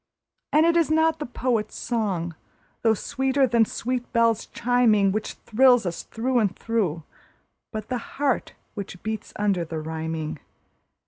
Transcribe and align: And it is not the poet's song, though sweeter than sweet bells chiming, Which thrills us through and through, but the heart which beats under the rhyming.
And 0.51 0.65
it 0.65 0.75
is 0.75 0.89
not 0.89 1.19
the 1.19 1.27
poet's 1.27 1.75
song, 1.75 2.33
though 2.81 2.95
sweeter 2.95 3.45
than 3.45 3.65
sweet 3.65 4.11
bells 4.13 4.47
chiming, 4.47 5.11
Which 5.11 5.33
thrills 5.45 5.85
us 5.85 6.01
through 6.01 6.39
and 6.39 6.57
through, 6.57 7.03
but 7.71 7.89
the 7.89 7.99
heart 8.17 8.53
which 8.73 9.03
beats 9.03 9.31
under 9.35 9.63
the 9.63 9.77
rhyming. 9.77 10.39